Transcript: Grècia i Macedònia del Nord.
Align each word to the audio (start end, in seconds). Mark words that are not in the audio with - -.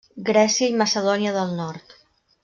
Grècia 0.29 0.69
i 0.71 0.77
Macedònia 0.79 1.33
del 1.39 1.53
Nord. 1.63 1.95